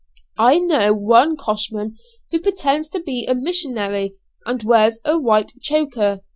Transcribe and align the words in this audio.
I 0.39 0.57
know 0.57 0.95
one 0.95 1.37
coshman 1.37 1.97
who 2.31 2.39
pretends 2.41 2.89
to 2.89 2.99
be 2.99 3.27
a 3.29 3.35
missionary, 3.35 4.15
and 4.47 4.63
wears 4.63 4.99
a 5.05 5.19
white 5.19 5.51
choker. 5.61 6.21